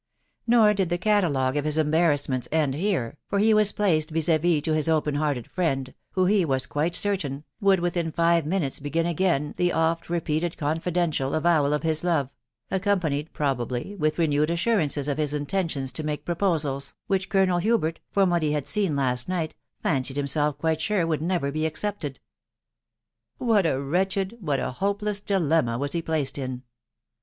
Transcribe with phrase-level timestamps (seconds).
[0.47, 4.73] Nor did the catalogue «£ his embarrassments end here, for he was placed «•#£«•* to
[4.73, 9.53] his open hearted friend, who, he was quite certain, would within five minuses begin again
[9.57, 12.31] the oft repeated confidential avowal of his love;
[12.71, 17.59] accompanied, pro bably, with renewed assurances of his intention* to make pro posals, which Colonel
[17.59, 21.67] Hubert, from what he had seen last night, fancied himself quite sure would newer be
[21.67, 22.19] accepted.
[23.37, 26.63] What a wretched, what a hopeless dilemma .was he placed in